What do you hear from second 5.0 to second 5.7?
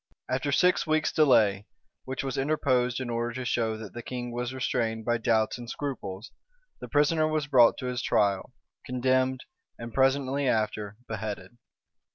by doubts and